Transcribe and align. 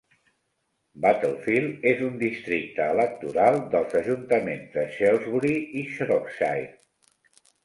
Battlefield 1.03 1.85
és 1.91 2.01
un 2.07 2.15
districte 2.23 2.87
electoral 2.93 3.59
dels 3.77 3.93
ajuntaments 4.01 4.73
de 4.79 4.87
Shrewsbury 4.97 5.53
i 5.83 5.87
Shropshire. 5.93 6.67